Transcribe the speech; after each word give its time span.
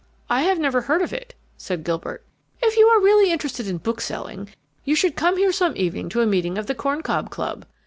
"I 0.31 0.41
have 0.41 0.57
never 0.57 0.81
heard 0.81 1.03
of 1.03 1.13
it," 1.13 1.35
said 1.57 1.83
Gilbert. 1.83 2.25
"If 2.59 2.75
you 2.75 2.87
are 2.87 2.99
really 3.03 3.31
interested 3.31 3.67
in 3.67 3.77
bookselling 3.77 4.49
you 4.83 4.95
should 4.95 5.15
come 5.15 5.37
here 5.37 5.51
some 5.51 5.77
evening 5.77 6.09
to 6.09 6.21
a 6.21 6.25
meeting 6.25 6.57
of 6.57 6.65
the 6.65 6.73
Corn 6.73 7.03
Cob 7.03 7.29
Club. 7.29 7.67